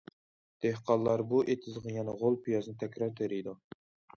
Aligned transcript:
دېھقانلار 0.65 1.21
بۇ 1.33 1.43
ئېتىزغا 1.55 1.93
يەنە 1.99 2.17
غول 2.23 2.41
پىيازنى 2.47 2.77
تەكرار 2.85 3.13
تېرىيدۇ. 3.21 3.59